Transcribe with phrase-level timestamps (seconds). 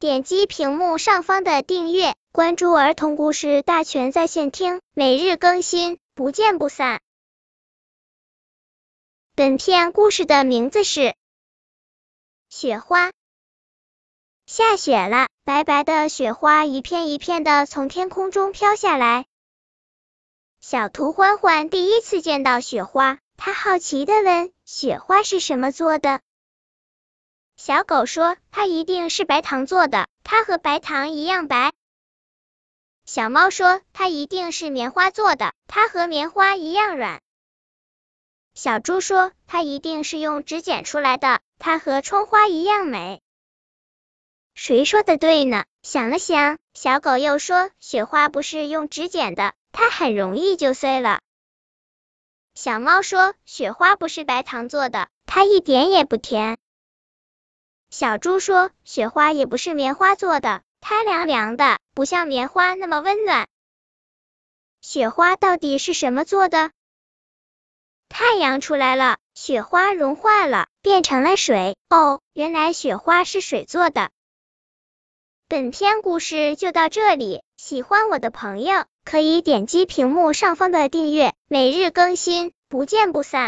[0.00, 7.00] 点击屏幕上方的订阅，关注儿童故事大全在线听，每日更新，不见不散。
[9.34, 11.00] 本片故事的名字是
[12.48, 13.08] 《雪花》。
[14.46, 19.26] 下雪了，白白的雪花一片一片的从天空中飘下来。
[20.60, 26.20] 小兔欢欢第一次见到雪花，他好奇的问：“雪花是什么做的？”
[27.58, 31.72] 小狗说：“它一定是白糖做的，它和白糖一样白。”
[33.04, 37.20] 小猫说：“它一定是棉花做的，它和棉花一样软。”
[38.54, 43.20] 小猪说：“它一定是用纸剪出来的，它和窗花一样美。”
[44.54, 45.64] 谁说的对呢？
[45.82, 51.20] 想了想，小狗又说：“雪花不是用纸剪的。”它很容易就碎了。
[52.54, 56.56] 小猫说：“雪花不是白糖做的，它一点也不甜。”
[57.90, 63.48] 小猪说：“雪花也不是棉花做的，它凉凉的，不像棉花那么温暖。”
[64.82, 66.70] 雪花到底是什么做的？
[68.08, 71.76] 太阳出来了，雪花融化了，变成了水。
[71.90, 74.10] 哦，原来雪花是水做的。
[75.48, 83.46] 本篇故事就到这里，喜欢我的朋友可以点击屏幕上方的订阅，每日更新，不见不散。